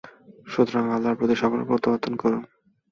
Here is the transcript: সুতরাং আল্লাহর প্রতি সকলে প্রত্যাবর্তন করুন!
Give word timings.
সুতরাং 0.47 0.83
আল্লাহর 0.95 1.19
প্রতি 1.19 1.35
সকলে 1.35 1.63
প্রত্যাবর্তন 1.63 2.13
করুন! 2.15 2.41